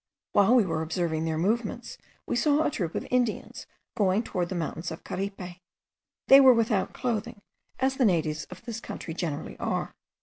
[0.31, 4.55] While we were observing their movements, we saw a troop of Indians going towards the
[4.55, 5.59] mountains of Caripe.
[6.27, 7.43] They were without clothing,
[7.77, 9.93] as the natives of this country generally are.